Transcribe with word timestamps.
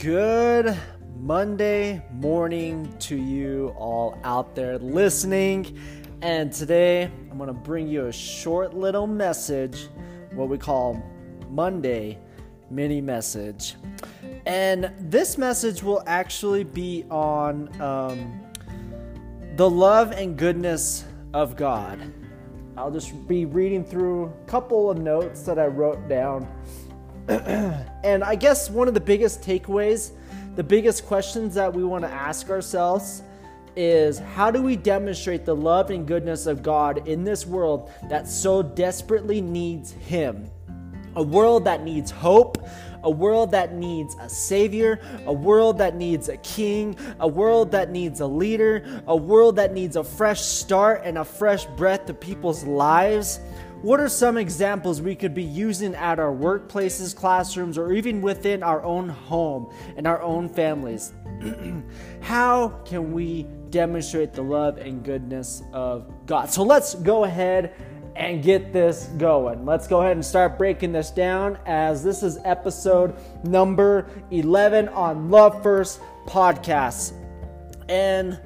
Good 0.00 0.78
Monday 1.18 2.02
morning 2.10 2.90
to 3.00 3.16
you 3.16 3.74
all 3.76 4.18
out 4.24 4.54
there 4.54 4.78
listening. 4.78 5.78
And 6.22 6.50
today 6.50 7.10
I'm 7.30 7.36
going 7.36 7.48
to 7.48 7.52
bring 7.52 7.86
you 7.86 8.06
a 8.06 8.12
short 8.12 8.72
little 8.72 9.06
message, 9.06 9.88
what 10.32 10.48
we 10.48 10.56
call 10.56 11.02
Monday 11.50 12.18
mini 12.70 13.02
message. 13.02 13.74
And 14.46 14.90
this 15.00 15.36
message 15.36 15.82
will 15.82 16.02
actually 16.06 16.64
be 16.64 17.04
on 17.10 17.68
um, 17.82 18.40
the 19.56 19.68
love 19.68 20.12
and 20.12 20.34
goodness 20.34 21.04
of 21.34 21.56
God. 21.56 22.00
I'll 22.74 22.90
just 22.90 23.28
be 23.28 23.44
reading 23.44 23.84
through 23.84 24.32
a 24.32 24.46
couple 24.46 24.90
of 24.90 24.96
notes 24.96 25.42
that 25.42 25.58
I 25.58 25.66
wrote 25.66 26.08
down. 26.08 26.48
and 28.04 28.24
I 28.24 28.34
guess 28.34 28.70
one 28.70 28.88
of 28.88 28.94
the 28.94 29.00
biggest 29.00 29.42
takeaways, 29.42 30.12
the 30.56 30.64
biggest 30.64 31.06
questions 31.06 31.54
that 31.54 31.72
we 31.72 31.84
want 31.84 32.04
to 32.04 32.10
ask 32.10 32.50
ourselves 32.50 33.22
is 33.76 34.18
how 34.18 34.50
do 34.50 34.62
we 34.62 34.76
demonstrate 34.76 35.44
the 35.44 35.54
love 35.54 35.90
and 35.90 36.06
goodness 36.06 36.46
of 36.46 36.62
God 36.62 37.06
in 37.06 37.24
this 37.24 37.46
world 37.46 37.90
that 38.08 38.28
so 38.28 38.62
desperately 38.62 39.40
needs 39.40 39.92
Him? 39.92 40.50
A 41.16 41.22
world 41.22 41.64
that 41.64 41.82
needs 41.82 42.10
hope, 42.10 42.68
a 43.02 43.10
world 43.10 43.50
that 43.52 43.74
needs 43.74 44.16
a 44.20 44.28
savior, 44.28 45.00
a 45.26 45.32
world 45.32 45.78
that 45.78 45.96
needs 45.96 46.28
a 46.28 46.36
king, 46.38 46.96
a 47.18 47.26
world 47.26 47.70
that 47.72 47.90
needs 47.90 48.20
a 48.20 48.26
leader, 48.26 49.02
a 49.06 49.16
world 49.16 49.56
that 49.56 49.72
needs 49.72 49.96
a 49.96 50.04
fresh 50.04 50.40
start 50.40 51.02
and 51.04 51.18
a 51.18 51.24
fresh 51.24 51.64
breath 51.66 52.06
to 52.06 52.14
people's 52.14 52.64
lives. 52.64 53.40
What 53.82 53.98
are 53.98 54.10
some 54.10 54.36
examples 54.36 55.00
we 55.00 55.14
could 55.14 55.34
be 55.34 55.42
using 55.42 55.94
at 55.94 56.18
our 56.18 56.34
workplaces, 56.34 57.16
classrooms, 57.16 57.78
or 57.78 57.92
even 57.92 58.20
within 58.20 58.62
our 58.62 58.82
own 58.82 59.08
home 59.08 59.72
and 59.96 60.06
our 60.06 60.20
own 60.20 60.50
families? 60.50 61.14
How 62.20 62.68
can 62.84 63.10
we 63.12 63.46
demonstrate 63.70 64.34
the 64.34 64.42
love 64.42 64.76
and 64.76 65.02
goodness 65.02 65.62
of 65.72 66.12
God? 66.26 66.50
So 66.50 66.62
let's 66.62 66.94
go 66.94 67.24
ahead 67.24 67.74
and 68.16 68.42
get 68.42 68.70
this 68.70 69.06
going. 69.16 69.64
Let's 69.64 69.86
go 69.86 70.02
ahead 70.02 70.12
and 70.12 70.24
start 70.24 70.58
breaking 70.58 70.92
this 70.92 71.10
down 71.10 71.58
as 71.64 72.04
this 72.04 72.22
is 72.22 72.38
episode 72.44 73.16
number 73.44 74.10
11 74.30 74.90
on 74.90 75.30
Love 75.30 75.62
First 75.62 76.00
Podcasts. 76.26 77.14
And 77.88 78.38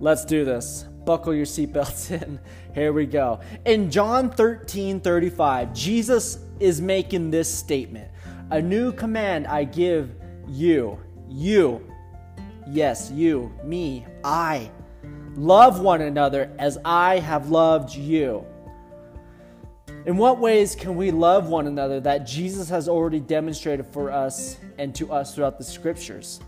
let's 0.00 0.26
do 0.26 0.44
this. 0.44 0.84
Buckle 1.04 1.34
your 1.34 1.46
seatbelts 1.46 2.10
in. 2.22 2.38
Here 2.74 2.92
we 2.92 3.06
go. 3.06 3.40
In 3.64 3.90
John 3.90 4.30
13 4.30 5.00
35, 5.00 5.72
Jesus 5.74 6.38
is 6.60 6.80
making 6.80 7.30
this 7.30 7.52
statement 7.52 8.10
A 8.50 8.60
new 8.60 8.92
command 8.92 9.46
I 9.46 9.64
give 9.64 10.14
you, 10.48 10.98
you, 11.28 11.86
yes, 12.68 13.10
you, 13.10 13.52
me, 13.64 14.06
I. 14.24 14.70
Love 15.34 15.80
one 15.80 16.02
another 16.02 16.54
as 16.58 16.78
I 16.84 17.18
have 17.18 17.48
loved 17.48 17.94
you. 17.94 18.44
In 20.04 20.16
what 20.16 20.38
ways 20.38 20.74
can 20.74 20.96
we 20.96 21.10
love 21.10 21.48
one 21.48 21.68
another 21.68 22.00
that 22.00 22.26
Jesus 22.26 22.68
has 22.68 22.88
already 22.88 23.20
demonstrated 23.20 23.86
for 23.86 24.10
us 24.10 24.58
and 24.78 24.94
to 24.96 25.12
us 25.12 25.34
throughout 25.34 25.58
the 25.58 25.64
scriptures? 25.64 26.40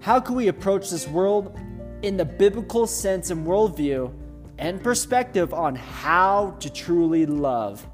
How 0.00 0.20
can 0.20 0.34
we 0.34 0.48
approach 0.48 0.90
this 0.90 1.08
world 1.08 1.58
in 2.04 2.18
the 2.18 2.24
biblical 2.24 2.86
sense 2.86 3.30
and 3.30 3.46
worldview 3.46 4.12
and 4.58 4.82
perspective 4.82 5.54
on 5.54 5.74
how 5.74 6.54
to 6.60 6.70
truly 6.70 7.24
love? 7.24 7.86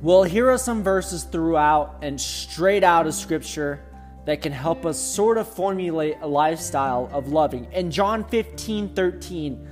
Well, 0.00 0.22
here 0.22 0.50
are 0.50 0.58
some 0.58 0.82
verses 0.82 1.24
throughout 1.24 1.98
and 2.02 2.20
straight 2.20 2.84
out 2.84 3.06
of 3.06 3.14
scripture 3.14 3.84
that 4.24 4.40
can 4.40 4.52
help 4.52 4.86
us 4.86 4.98
sort 4.98 5.36
of 5.36 5.46
formulate 5.46 6.16
a 6.22 6.26
lifestyle 6.26 7.10
of 7.12 7.28
loving. 7.28 7.70
In 7.72 7.90
John 7.90 8.24
15 8.24 8.94
13, 8.94 9.68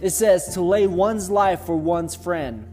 it 0.00 0.10
says 0.10 0.52
to 0.54 0.60
lay 0.60 0.88
one's 0.88 1.30
life 1.30 1.60
for 1.60 1.76
one's 1.76 2.16
friend. 2.16 2.68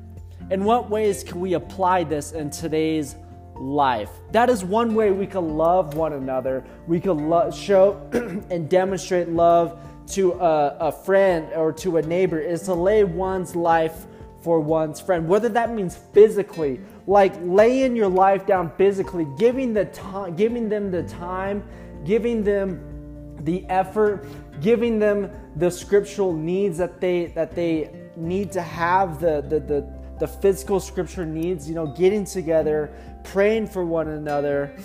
In 0.50 0.64
what 0.64 0.90
ways 0.90 1.24
can 1.24 1.40
we 1.40 1.54
apply 1.54 2.06
this 2.06 2.32
in 2.32 2.50
today's 2.50 3.16
life? 3.60 4.10
That 4.32 4.50
is 4.50 4.64
one 4.64 4.96
way 4.96 5.12
we 5.12 5.28
can 5.28 5.58
love 5.58 5.94
one 5.96 6.14
another. 6.14 6.64
We 6.88 7.00
can 7.00 7.30
lo- 7.30 7.52
show 7.52 8.02
and 8.50 8.70
demonstrate 8.70 9.30
love 9.30 9.80
to 10.12 10.34
a, 10.34 10.78
a 10.80 10.92
friend 10.92 11.52
or 11.54 11.72
to 11.74 11.98
a 11.98 12.02
neighbor 12.02 12.40
is 12.40 12.64
to 12.64 12.74
lay 12.74 13.04
one's 13.04 13.56
life 13.56 14.06
for 14.42 14.60
one's 14.60 15.00
friend. 15.00 15.28
Whether 15.28 15.50
that 15.50 15.74
means 15.74 15.98
physically, 16.14 16.80
like 17.08 17.34
laying 17.42 17.96
your 17.96 18.08
life 18.08 18.46
down 18.46 18.72
physically, 18.78 19.28
giving 19.38 19.74
the 19.74 19.86
time, 19.86 20.36
giving 20.36 20.70
them 20.70 20.92
the 20.92 21.04
time, 21.04 21.64
giving 22.06 22.44
them 22.44 23.36
the 23.42 23.66
effort, 23.68 24.26
giving 24.62 25.00
them 25.00 25.30
the 25.56 25.70
scriptural 25.70 26.34
needs 26.34 26.78
that 26.78 27.00
they 27.00 27.28
that 27.28 27.56
they 27.56 27.90
need 28.16 28.52
to 28.54 28.62
have 28.62 29.20
the 29.20 29.42
the 29.42 29.60
the, 29.60 29.99
the 30.20 30.28
physical 30.28 30.80
scripture 30.80 31.26
needs 31.26 31.68
you 31.68 31.76
know 31.76 31.88
getting 31.88 32.26
together 32.26 32.92
praying 33.24 33.68
for 33.68 33.86
one 33.86 34.08
another 34.10 34.76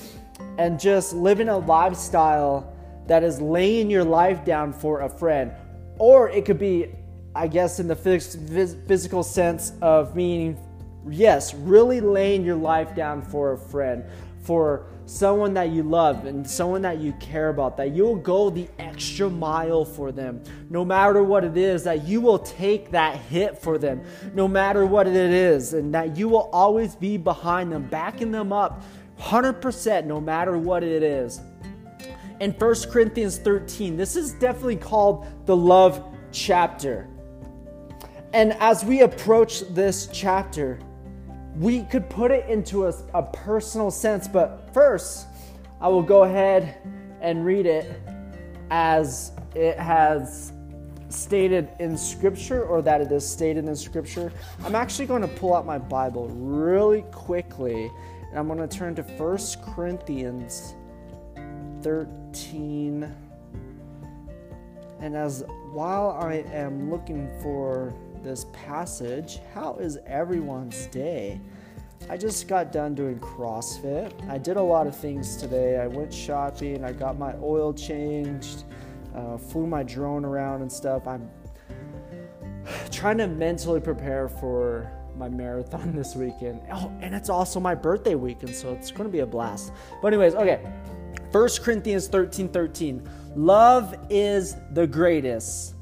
and 0.59 0.79
just 0.79 1.13
living 1.13 1.49
a 1.49 1.59
lifestyle 1.59 2.73
that 3.07 3.23
is 3.23 3.41
laying 3.41 3.91
your 3.91 4.05
life 4.05 4.45
down 4.45 4.73
for 4.73 5.03
a 5.03 5.09
friend. 5.09 5.53
Or 5.99 6.29
it 6.31 6.45
could 6.45 6.59
be 6.59 6.91
i 7.37 7.47
guess 7.47 7.81
in 7.81 7.89
the 7.89 7.97
physical 7.97 9.23
sense 9.25 9.73
of 9.83 10.15
meaning 10.15 10.57
yes 11.09 11.53
really 11.53 12.01
laying 12.01 12.45
your 12.45 12.55
life 12.55 12.95
down 12.95 13.21
for 13.21 13.53
a 13.53 13.59
friend 13.59 14.05
for 14.45 14.87
someone 15.07 15.55
that 15.55 15.71
you 15.71 15.83
love 15.83 16.27
and 16.27 16.49
someone 16.49 16.83
that 16.83 16.99
you 16.99 17.13
care 17.15 17.49
about, 17.49 17.77
that 17.79 17.95
you'll 17.95 18.17
go 18.17 18.51
the 18.51 18.69
extra 18.95 19.29
mile 19.29 19.85
for 19.85 20.13
them, 20.13 20.41
no 20.71 20.85
matter 20.85 21.25
what 21.25 21.43
it 21.43 21.57
is, 21.57 21.83
that 21.83 22.07
you 22.07 22.21
will 22.21 22.39
take 22.39 22.93
that 22.93 23.17
hit 23.17 23.59
for 23.59 23.77
them, 23.77 24.01
no 24.35 24.47
matter 24.47 24.87
what 24.87 25.09
it 25.09 25.17
is, 25.17 25.75
and 25.75 25.93
that 25.93 26.17
you 26.17 26.29
will 26.29 26.49
always 26.53 26.95
be 26.95 27.17
behind 27.17 27.73
them, 27.73 27.83
backing 27.89 28.31
them 28.31 28.53
up 28.53 28.85
100% 29.19 30.05
no 30.05 30.21
matter 30.21 30.57
what 30.57 30.85
it 30.85 31.03
is. 31.03 31.41
In 32.39 32.53
1 32.53 32.75
Corinthians 32.93 33.39
13, 33.39 33.97
this 33.97 34.15
is 34.15 34.33
definitely 34.35 34.77
called 34.77 35.27
the 35.45 35.57
love 35.57 36.05
chapter. 36.31 37.09
And 38.33 38.53
as 38.55 38.85
we 38.85 39.03
approach 39.03 39.63
this 39.71 40.09
chapter, 40.13 40.79
we 41.57 41.83
could 41.83 42.09
put 42.09 42.31
it 42.31 42.49
into 42.49 42.87
a, 42.87 42.95
a 43.13 43.25
personal 43.25 43.91
sense, 43.91 44.29
but 44.29 44.73
first, 44.73 45.27
I 45.81 45.89
will 45.89 46.03
go 46.03 46.23
ahead 46.23 46.77
and 47.21 47.45
read 47.45 47.67
it 47.67 48.04
as 48.71 49.33
it 49.55 49.79
has 49.79 50.53
stated 51.09 51.69
in 51.79 51.97
Scripture 51.97 52.65
or 52.65 52.83
that 52.83 53.01
it 53.01 53.13
is 53.13 53.29
stated 53.29 53.67
in 53.67 53.77
Scripture. 53.77 54.33
I'm 54.65 54.75
actually 54.75 55.07
going 55.07 55.23
to 55.23 55.29
pull 55.29 55.55
out 55.55 55.65
my 55.65 55.79
Bible 55.79 56.29
really 56.29 57.03
quickly 57.13 57.91
and 58.31 58.39
I'm 58.39 58.47
going 58.49 58.67
to 58.67 58.77
turn 58.77 58.95
to 58.97 59.03
1 59.03 59.39
Corinthians 59.75 60.75
13. 61.83 63.15
And 65.01 65.17
as 65.17 65.45
while 65.73 66.19
I 66.21 66.45
am 66.53 66.91
looking 66.91 67.31
for 67.43 67.95
this 68.25 68.47
passage. 68.53 69.39
How 69.55 69.77
is 69.77 69.99
everyone's 70.07 70.87
day? 70.87 71.41
I 72.09 72.19
just 72.19 72.49
got 72.49 72.71
done 72.71 72.95
doing 72.95 73.19
CrossFit. 73.19 74.13
I 74.29 74.37
did 74.37 74.57
a 74.57 74.63
lot 74.63 74.87
of 74.87 74.95
things 74.95 75.37
today. 75.37 75.79
I 75.79 75.87
went 75.87 76.13
shopping, 76.13 76.85
I 76.85 76.93
got 76.93 77.19
my 77.19 77.35
oil 77.43 77.73
changed, 77.73 78.65
uh, 79.15 79.39
flew 79.39 79.67
my 79.67 79.83
drone 79.83 80.25
around 80.25 80.61
and 80.61 80.71
stuff. 80.71 81.07
I'm 81.07 81.31
trying 82.91 83.19
to 83.19 83.27
mentally 83.27 83.81
prepare 83.81 84.29
for 84.29 84.91
my 85.17 85.31
marathon 85.31 85.93
this 85.97 86.15
weekend. 86.15 86.61
Oh, 86.71 86.93
and 87.01 87.15
it's 87.15 87.31
also 87.31 87.59
my 87.59 87.75
birthday 87.75 88.15
weekend, 88.15 88.55
so 88.55 88.73
it's 88.73 88.91
going 88.91 89.05
to 89.05 89.13
be 89.13 89.21
a 89.21 89.27
blast. 89.27 89.73
But, 90.03 90.09
anyways, 90.09 90.35
okay. 90.35 90.61
1 91.33 91.49
Corinthians 91.63 92.07
13 92.07 92.49
13. 92.49 93.09
Love 93.35 93.97
is 94.11 94.57
the 94.73 94.87
greatest. 94.87 95.75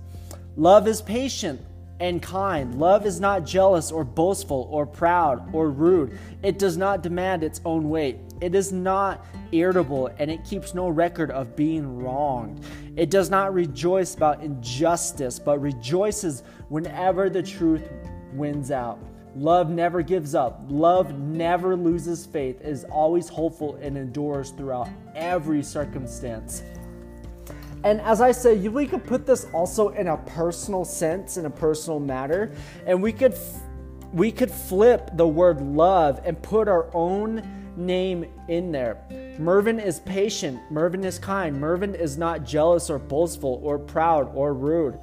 Love 0.57 0.87
is 0.87 1.03
patient 1.03 1.61
and 2.03 2.21
kind. 2.21 2.75
Love 2.81 3.07
is 3.07 3.21
not 3.21 3.47
jealous 3.47 3.93
or 3.93 4.03
boastful 4.03 4.67
or 4.73 4.85
proud 4.85 5.55
or 5.55 5.71
rude. 5.71 6.19
It 6.43 6.59
does 6.59 6.77
not 6.77 7.01
demand 7.01 7.45
its 7.45 7.61
own 7.65 7.89
way. 7.89 8.19
It 8.41 8.57
is 8.57 8.73
not 8.73 9.25
irritable 9.53 10.09
and 10.19 10.29
it 10.29 10.45
keeps 10.45 10.75
no 10.75 10.89
record 10.89 11.31
of 11.31 11.55
being 11.55 11.99
wronged. 11.99 12.65
It 12.97 13.09
does 13.09 13.31
not 13.31 13.55
rejoice 13.55 14.17
about 14.17 14.43
injustice, 14.43 15.39
but 15.39 15.61
rejoices 15.61 16.43
whenever 16.69 17.31
the 17.31 17.43
truth 17.43 17.89
wins 18.33 18.73
out. 18.73 18.99
Love 19.37 19.71
never 19.71 20.03
gives 20.03 20.35
up. 20.35 20.61
Love 20.69 21.17
never 21.17 21.77
loses 21.77 22.27
faith, 22.27 22.61
is 22.63 22.83
always 22.85 23.29
hopeful, 23.29 23.77
and 23.77 23.97
endures 23.97 24.51
throughout 24.51 24.89
every 25.15 25.63
circumstance. 25.63 26.65
And 27.85 28.01
as 28.01 28.21
I 28.21 28.33
said, 28.33 28.63
we 28.73 28.87
could 28.87 29.05
put 29.05 29.27
this 29.27 29.47
also 29.53 29.89
in 29.91 30.07
a 30.09 30.17
personal 30.17 30.85
sense, 30.85 31.37
in 31.37 31.47
a 31.47 31.51
personal 31.51 31.99
matter, 31.99 32.53
and 32.87 33.03
we 33.03 33.13
could 33.13 33.37
we 34.13 34.31
could 34.31 34.51
flip 34.51 35.11
the 35.15 35.27
word 35.27 35.63
love 35.63 36.21
and 36.25 36.41
put 36.43 36.69
our 36.69 36.95
own 36.95 37.43
name 37.77 38.27
in 38.49 38.71
there. 38.71 38.99
Mervin 39.39 39.81
is 39.81 40.01
patient. 40.01 40.61
Mervin 40.71 41.03
is 41.03 41.19
kind. 41.19 41.59
Mervin 41.59 41.95
is 41.95 42.19
not 42.19 42.45
jealous 42.45 42.91
or 42.91 42.99
boastful 42.99 43.59
or 43.63 43.79
proud 43.79 44.31
or 44.35 44.53
rude. 44.53 44.99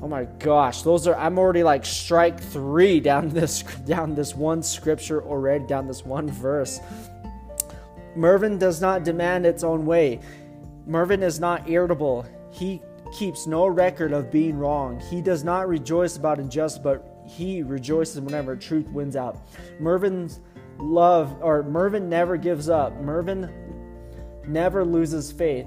Oh 0.00 0.08
my 0.08 0.24
gosh, 0.38 0.82
those 0.82 1.06
are 1.06 1.16
I'm 1.16 1.38
already 1.38 1.62
like 1.62 1.84
strike 1.84 2.40
3 2.40 3.00
down 3.00 3.28
this 3.30 3.62
down 3.62 4.14
this 4.14 4.34
one 4.34 4.62
scripture 4.62 5.22
already 5.22 5.66
down 5.66 5.86
this 5.86 6.04
one 6.04 6.30
verse. 6.30 6.80
Mervin 8.16 8.58
does 8.58 8.80
not 8.80 9.04
demand 9.04 9.46
its 9.46 9.62
own 9.62 9.86
way. 9.86 10.20
Mervin 10.88 11.22
is 11.22 11.38
not 11.38 11.68
irritable. 11.68 12.26
He 12.50 12.80
keeps 13.12 13.46
no 13.46 13.66
record 13.66 14.14
of 14.14 14.30
being 14.30 14.56
wrong. 14.56 14.98
He 15.10 15.20
does 15.20 15.44
not 15.44 15.68
rejoice 15.68 16.16
about 16.16 16.40
injustice, 16.40 16.80
but 16.82 17.06
he 17.26 17.62
rejoices 17.62 18.22
whenever 18.22 18.56
truth 18.56 18.88
wins 18.88 19.14
out. 19.14 19.46
Mervin's 19.78 20.40
love, 20.78 21.36
or 21.42 21.62
Mervin 21.62 22.08
never 22.08 22.38
gives 22.38 22.70
up. 22.70 22.98
Mervin 23.02 23.50
never 24.46 24.82
loses 24.82 25.30
faith. 25.30 25.66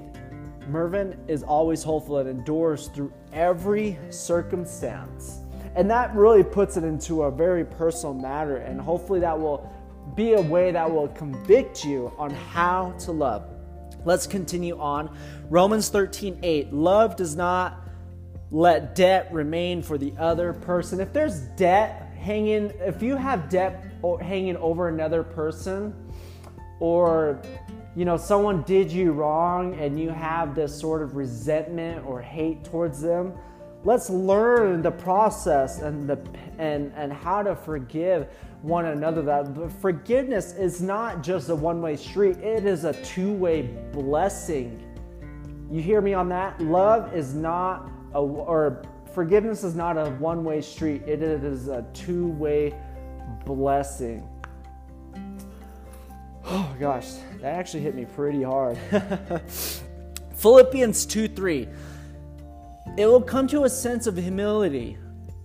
Mervin 0.67 1.15
is 1.27 1.43
always 1.43 1.83
hopeful 1.83 2.17
and 2.17 2.27
endures 2.27 2.87
through 2.87 3.13
every 3.31 3.99
circumstance. 4.09 5.41
And 5.75 5.87
that 5.91 6.15
really 6.15 6.43
puts 6.43 6.77
it 6.77 6.83
into 6.83 7.23
a 7.23 7.31
very 7.31 7.63
personal 7.63 8.15
matter, 8.15 8.57
and 8.57 8.81
hopefully 8.81 9.19
that 9.19 9.39
will 9.39 9.71
be 10.15 10.33
a 10.33 10.41
way 10.41 10.71
that 10.71 10.89
will 10.89 11.09
convict 11.09 11.85
you 11.85 12.11
on 12.17 12.31
how 12.31 12.93
to 12.99 13.11
love. 13.11 13.50
Let's 14.03 14.27
continue 14.27 14.79
on. 14.79 15.15
Romans 15.49 15.89
13 15.89 16.39
8. 16.41 16.73
Love 16.73 17.15
does 17.15 17.35
not 17.35 17.81
let 18.51 18.95
debt 18.95 19.31
remain 19.31 19.81
for 19.81 19.97
the 19.97 20.13
other 20.17 20.53
person. 20.53 20.99
If 20.99 21.13
there's 21.13 21.39
debt 21.55 22.11
hanging, 22.17 22.71
if 22.79 23.01
you 23.01 23.15
have 23.15 23.49
debt 23.49 23.83
hanging 24.21 24.57
over 24.57 24.89
another 24.89 25.23
person, 25.23 25.93
or 26.79 27.41
you 27.95 28.05
know 28.05 28.17
someone 28.17 28.63
did 28.63 28.91
you 28.91 29.11
wrong 29.11 29.75
and 29.79 29.99
you 29.99 30.09
have 30.09 30.55
this 30.55 30.77
sort 30.77 31.01
of 31.01 31.15
resentment 31.15 32.05
or 32.05 32.21
hate 32.21 32.63
towards 32.63 33.01
them, 33.01 33.33
let's 33.83 34.09
learn 34.09 34.81
the 34.81 34.91
process 34.91 35.79
and 35.79 36.07
the 36.07 36.19
and 36.57 36.91
and 36.95 37.11
how 37.11 37.41
to 37.41 37.55
forgive 37.55 38.27
one 38.61 38.85
another. 38.85 39.21
That 39.21 39.71
forgiveness 39.81 40.53
is 40.53 40.81
not 40.81 41.23
just 41.23 41.49
a 41.49 41.55
one-way 41.55 41.95
street. 41.95 42.37
It 42.37 42.65
is 42.65 42.83
a 42.83 42.93
two-way 43.03 43.63
blessing. 43.91 44.87
You 45.71 45.81
hear 45.81 46.01
me 46.01 46.13
on 46.13 46.29
that? 46.29 46.59
Love 46.61 47.13
is 47.15 47.33
not 47.33 47.89
a 48.13 48.19
or 48.19 48.83
forgiveness 49.13 49.63
is 49.63 49.75
not 49.75 49.97
a 49.97 50.11
one-way 50.11 50.61
street. 50.61 51.03
It 51.07 51.21
is 51.21 51.67
a 51.67 51.85
two-way 51.93 52.75
blessing. 53.45 54.27
Oh 56.45 56.75
gosh. 56.79 57.07
That 57.39 57.55
actually 57.55 57.81
hit 57.81 57.95
me 57.95 58.05
pretty 58.05 58.43
hard. 58.43 58.77
Philippians 60.35 61.05
2 61.05 61.27
3 61.29 61.67
it 62.97 63.05
will 63.05 63.21
come 63.21 63.47
to 63.47 63.63
a 63.63 63.69
sense 63.69 64.07
of 64.07 64.17
humility 64.17 64.97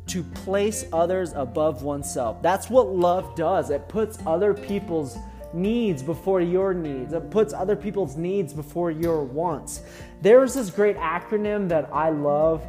to 0.06 0.22
place 0.22 0.86
others 0.92 1.32
above 1.34 1.82
oneself. 1.82 2.40
That's 2.42 2.70
what 2.70 2.88
love 2.88 3.34
does. 3.34 3.70
It 3.70 3.88
puts 3.88 4.18
other 4.26 4.54
people's 4.54 5.16
needs 5.52 6.02
before 6.02 6.40
your 6.40 6.74
needs. 6.74 7.12
It 7.12 7.30
puts 7.30 7.52
other 7.52 7.76
people's 7.76 8.16
needs 8.16 8.52
before 8.52 8.90
your 8.90 9.24
wants. 9.24 9.82
There's 10.22 10.54
this 10.54 10.70
great 10.70 10.96
acronym 10.96 11.68
that 11.68 11.88
I 11.92 12.10
love 12.10 12.66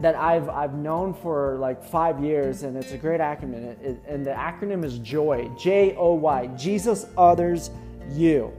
that 0.00 0.14
I've 0.14 0.48
I've 0.48 0.74
known 0.74 1.12
for 1.12 1.56
like 1.58 1.82
five 1.82 2.22
years, 2.22 2.62
and 2.62 2.76
it's 2.76 2.92
a 2.92 2.98
great 2.98 3.20
acronym. 3.20 3.64
It, 3.64 3.78
it, 3.82 4.02
and 4.06 4.24
the 4.24 4.30
acronym 4.30 4.84
is 4.84 4.98
JOY. 5.00 5.50
J 5.58 5.96
O 5.96 6.14
Y. 6.14 6.46
Jesus, 6.48 7.06
others, 7.16 7.70
you. 8.12 8.52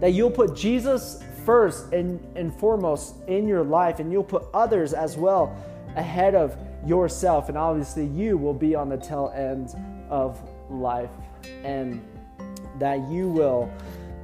That 0.00 0.12
you'll 0.12 0.30
put 0.30 0.54
Jesus 0.54 1.22
first 1.44 1.92
and, 1.92 2.20
and 2.36 2.54
foremost 2.54 3.16
in 3.28 3.46
your 3.46 3.62
life, 3.62 4.00
and 4.00 4.10
you'll 4.12 4.24
put 4.24 4.44
others 4.52 4.92
as 4.92 5.16
well 5.16 5.56
ahead 5.96 6.34
of 6.34 6.56
yourself. 6.86 7.48
And 7.48 7.58
obviously, 7.58 8.06
you 8.06 8.36
will 8.36 8.54
be 8.54 8.74
on 8.74 8.88
the 8.88 8.96
tail 8.96 9.32
end 9.34 9.74
of 10.10 10.40
life, 10.70 11.10
and 11.62 12.02
that 12.78 13.08
you 13.08 13.28
will 13.28 13.72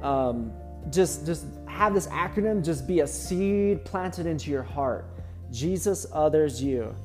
um, 0.01 0.51
just 0.89 1.25
just 1.25 1.45
have 1.67 1.93
this 1.93 2.07
acronym 2.07 2.63
just 2.63 2.87
be 2.87 2.99
a 2.99 3.07
seed 3.07 3.83
planted 3.85 4.25
into 4.25 4.51
your 4.51 4.63
heart. 4.63 5.05
Jesus, 5.51 6.05
others, 6.13 6.61
you. 6.61 6.95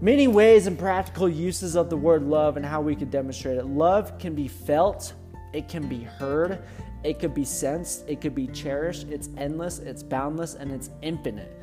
Many 0.00 0.28
ways 0.28 0.66
and 0.66 0.78
practical 0.78 1.28
uses 1.28 1.76
of 1.76 1.88
the 1.88 1.96
word 1.96 2.22
love 2.24 2.56
and 2.56 2.66
how 2.66 2.80
we 2.80 2.94
could 2.94 3.10
demonstrate 3.10 3.56
it. 3.56 3.64
Love 3.64 4.18
can 4.18 4.34
be 4.34 4.48
felt, 4.48 5.14
it 5.52 5.68
can 5.68 5.88
be 5.88 6.02
heard, 6.02 6.62
it 7.04 7.18
could 7.18 7.34
be 7.34 7.44
sensed, 7.44 8.08
it 8.08 8.22
could 8.22 8.34
be 8.34 8.46
cherished, 8.46 9.08
it's 9.10 9.28
endless, 9.36 9.78
it's 9.78 10.02
boundless, 10.02 10.54
and 10.54 10.72
it's 10.72 10.88
infinite. 11.02 11.60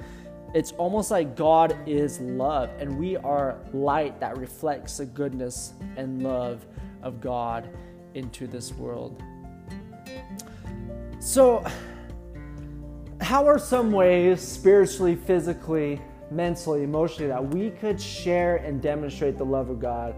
It's 0.54 0.72
almost 0.74 1.10
like 1.10 1.36
God 1.36 1.76
is 1.88 2.20
love, 2.20 2.70
and 2.78 3.00
we 3.00 3.18
are 3.18 3.58
light 3.74 4.20
that 4.20 4.38
reflects 4.38 4.98
the 4.98 5.06
goodness 5.06 5.74
and 5.98 6.22
love 6.22 6.66
of 7.02 7.20
God 7.22 7.70
into 8.14 8.46
this 8.46 8.72
world. 8.74 9.22
So, 11.20 11.66
how 13.20 13.48
are 13.48 13.58
some 13.58 13.92
ways, 13.92 14.42
spiritually, 14.42 15.16
physically, 15.16 16.02
mentally, 16.30 16.84
emotionally, 16.84 17.30
that 17.30 17.44
we 17.44 17.72
could 17.72 18.00
share 18.00 18.58
and 18.58 18.82
demonstrate 18.82 19.38
the 19.38 19.46
love 19.46 19.70
of 19.70 19.80
God 19.80 20.14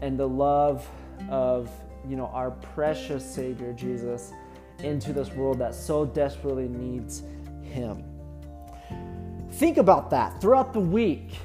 and 0.00 0.18
the 0.18 0.28
love 0.28 0.88
of 1.28 1.70
you 2.08 2.16
know, 2.16 2.26
our 2.26 2.50
precious 2.50 3.24
Savior 3.24 3.72
Jesus 3.72 4.32
into 4.80 5.12
this 5.12 5.30
world 5.32 5.58
that 5.58 5.74
so 5.74 6.04
desperately 6.04 6.68
needs 6.68 7.22
Him. 7.62 8.04
Think 9.52 9.76
about 9.76 10.10
that 10.10 10.40
throughout 10.40 10.72
the 10.72 10.80
week. 10.80 11.38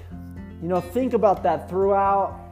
You 0.61 0.67
know, 0.67 0.81
think 0.81 1.13
about 1.13 1.43
that 1.43 1.69
throughout 1.69 2.43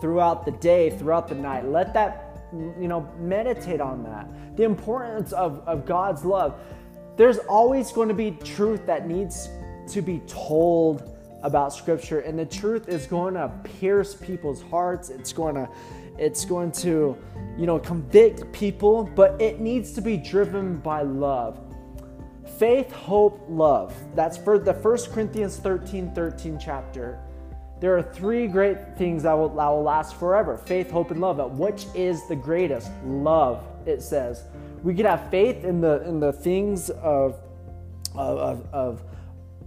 throughout 0.00 0.44
the 0.44 0.50
day, 0.50 0.90
throughout 0.90 1.28
the 1.28 1.34
night. 1.34 1.64
Let 1.64 1.94
that, 1.94 2.42
you 2.52 2.88
know, 2.88 3.08
meditate 3.18 3.80
on 3.80 4.02
that. 4.04 4.28
The 4.56 4.64
importance 4.64 5.32
of, 5.32 5.66
of 5.66 5.86
God's 5.86 6.26
love. 6.26 6.60
There's 7.16 7.38
always 7.38 7.90
going 7.90 8.08
to 8.08 8.14
be 8.14 8.32
truth 8.32 8.84
that 8.84 9.08
needs 9.08 9.48
to 9.88 10.02
be 10.02 10.20
told 10.26 11.13
about 11.44 11.72
Scripture, 11.72 12.20
and 12.20 12.36
the 12.36 12.46
truth 12.46 12.88
is 12.88 13.06
going 13.06 13.34
to 13.34 13.48
pierce 13.78 14.14
people's 14.14 14.62
hearts. 14.62 15.10
It's 15.10 15.32
going 15.32 15.54
to 15.54 15.68
it's 16.16 16.44
going 16.44 16.70
to, 16.72 17.16
you 17.58 17.66
know, 17.66 17.78
convict 17.78 18.52
people, 18.52 19.10
but 19.16 19.40
it 19.40 19.60
needs 19.60 19.92
to 19.94 20.00
be 20.00 20.16
driven 20.16 20.76
by 20.76 21.02
love. 21.02 21.58
Faith, 22.58 22.92
hope, 22.92 23.44
love. 23.48 23.92
That's 24.14 24.36
for 24.36 24.58
the 24.58 24.72
1 24.72 24.98
Corinthians 25.12 25.56
13 25.56 26.14
13 26.14 26.58
chapter. 26.58 27.18
There 27.80 27.96
are 27.96 28.02
three 28.02 28.46
great 28.46 28.96
things 28.96 29.24
that 29.24 29.32
will, 29.32 29.48
that 29.48 29.68
will 29.68 29.82
last 29.82 30.14
forever 30.14 30.56
faith, 30.56 30.90
hope, 30.90 31.10
and 31.10 31.20
love. 31.20 31.58
Which 31.58 31.86
is 31.94 32.26
the 32.28 32.36
greatest? 32.36 32.90
Love, 33.04 33.64
it 33.86 34.00
says. 34.00 34.44
We 34.82 34.94
can 34.94 35.06
have 35.06 35.30
faith 35.30 35.64
in 35.64 35.80
the, 35.80 36.06
in 36.06 36.20
the 36.20 36.32
things 36.32 36.90
of, 36.90 37.40
of, 38.14 38.66
of, 38.72 39.02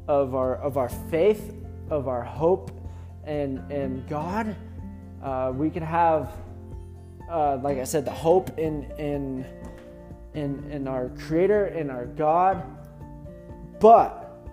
of, 0.07 0.35
our, 0.35 0.55
of 0.55 0.77
our 0.77 0.89
faith, 0.89 1.53
of 1.89 2.07
our 2.07 2.23
hope, 2.23 2.71
and, 3.23 3.59
and 3.71 4.07
God 4.07 4.55
uh, 5.21 5.51
we 5.55 5.69
can 5.69 5.83
have, 5.83 6.31
uh, 7.29 7.57
like 7.57 7.79
I 7.79 7.83
said, 7.83 8.05
the 8.05 8.11
hope 8.11 8.57
in 8.57 8.83
in 8.97 9.45
in 10.33 10.71
in 10.71 10.87
our 10.87 11.09
Creator, 11.09 11.67
in 11.67 11.89
our 11.89 12.05
God. 12.05 12.63
But 13.79 14.47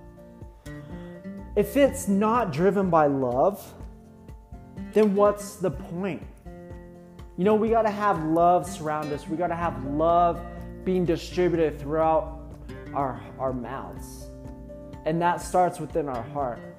if 1.56 1.76
it's 1.76 2.08
not 2.08 2.52
driven 2.52 2.90
by 2.90 3.06
love, 3.06 3.74
then 4.92 5.14
what's 5.14 5.56
the 5.56 5.70
point? 5.70 6.26
You 7.36 7.44
know, 7.44 7.54
we 7.54 7.68
got 7.68 7.82
to 7.82 7.90
have 7.90 8.22
love 8.24 8.68
surround 8.68 9.12
us. 9.12 9.28
We 9.28 9.36
got 9.36 9.48
to 9.48 9.56
have 9.56 9.84
love 9.84 10.40
being 10.84 11.04
distributed 11.04 11.80
throughout 11.80 12.40
our, 12.94 13.20
our 13.38 13.52
mouths. 13.52 14.26
And 15.04 15.20
that 15.20 15.40
starts 15.40 15.80
within 15.80 16.08
our 16.08 16.22
heart. 16.22 16.73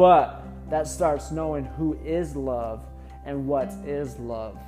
But 0.00 0.42
that 0.70 0.88
starts 0.88 1.30
knowing 1.30 1.66
who 1.66 1.92
is 2.02 2.34
love 2.34 2.86
and 3.26 3.46
what 3.46 3.68
is 3.84 4.18
love. 4.18 4.58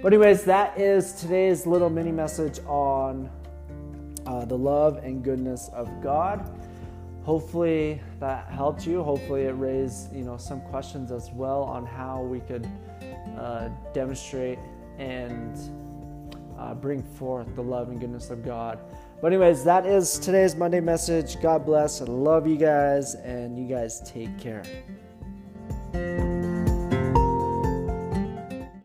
But, 0.00 0.12
anyways, 0.12 0.44
that 0.44 0.78
is 0.78 1.14
today's 1.14 1.66
little 1.66 1.90
mini 1.90 2.12
message 2.12 2.60
on 2.64 3.28
uh, 4.26 4.44
the 4.44 4.56
love 4.56 4.98
and 4.98 5.24
goodness 5.24 5.70
of 5.74 5.90
God. 6.00 6.48
Hopefully 7.24 8.00
that 8.20 8.46
helped 8.46 8.86
you. 8.86 9.02
Hopefully 9.02 9.42
it 9.46 9.54
raised 9.58 10.14
you 10.14 10.22
know 10.22 10.36
some 10.36 10.60
questions 10.60 11.10
as 11.10 11.32
well 11.32 11.64
on 11.64 11.84
how 11.84 12.22
we 12.22 12.38
could 12.38 12.64
uh, 13.36 13.70
demonstrate 13.92 14.60
and 14.98 15.58
uh, 16.60 16.74
bring 16.74 17.02
forth 17.02 17.52
the 17.56 17.62
love 17.62 17.88
and 17.88 18.00
goodness 18.00 18.30
of 18.30 18.44
God. 18.44 18.78
But, 19.20 19.32
anyways, 19.32 19.64
that 19.64 19.86
is 19.86 20.18
today's 20.18 20.54
Monday 20.54 20.80
message. 20.80 21.40
God 21.40 21.64
bless. 21.64 22.00
I 22.00 22.04
love 22.04 22.46
you 22.46 22.56
guys, 22.56 23.14
and 23.14 23.58
you 23.58 23.66
guys 23.66 24.00
take 24.04 24.38
care. 24.38 24.62